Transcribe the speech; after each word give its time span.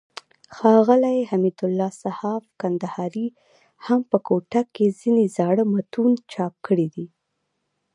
ښاغلي 0.55 1.19
حمدالله 1.29 1.89
صحاف 2.03 2.43
کندهاري 2.61 3.27
هم 3.85 3.99
په 4.09 4.17
کوټه 4.27 4.61
کښي 4.75 4.87
ځينې 4.99 5.25
زاړه 5.37 5.63
متون 5.73 6.11
چاپ 6.31 6.53
کړي 6.65 6.87
دي. 6.95 7.07